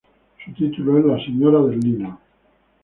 Su 0.43 0.51
título 0.53 0.97
es 0.97 1.05
la 1.05 1.23
"Señora 1.23 1.61
del 1.61 1.79
lino". 1.79 2.19